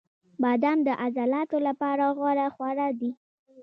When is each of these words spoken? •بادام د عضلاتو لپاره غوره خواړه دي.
•بادام 0.41 0.77
د 0.87 0.89
عضلاتو 1.03 1.57
لپاره 1.67 2.03
غوره 2.17 2.47
خواړه 2.55 2.87
دي. 2.99 3.11